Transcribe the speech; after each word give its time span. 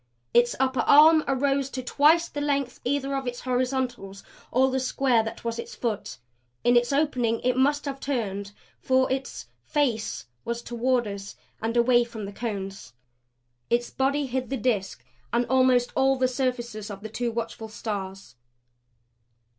Its 0.33 0.55
upper 0.59 0.79
arm 0.79 1.23
arose 1.27 1.69
to 1.69 1.83
twice 1.83 2.27
the 2.27 2.41
length 2.41 2.79
either 2.83 3.15
of 3.15 3.27
its 3.27 3.41
horizontals 3.41 4.23
or 4.49 4.67
the 4.71 4.79
square 4.79 5.21
that 5.21 5.43
was 5.43 5.59
its 5.59 5.75
foot. 5.75 6.17
In 6.63 6.75
its 6.75 6.91
opening 6.91 7.39
it 7.41 7.55
must 7.55 7.85
have 7.85 7.99
turned, 7.99 8.51
for 8.79 9.11
its 9.11 9.45
FACE 9.67 10.25
was 10.43 10.63
toward 10.63 11.05
us 11.07 11.35
and 11.61 11.77
away 11.77 12.03
from 12.03 12.25
the 12.25 12.33
Cones, 12.33 12.93
its 13.69 13.91
body 13.91 14.25
hid 14.25 14.49
the 14.49 14.57
Disk, 14.57 15.05
and 15.31 15.45
almost 15.45 15.93
all 15.95 16.15
the 16.15 16.27
surfaces 16.27 16.89
of 16.89 17.01
the 17.01 17.07
two 17.09 17.31
watchful 17.31 17.69
Stars. 17.69 18.35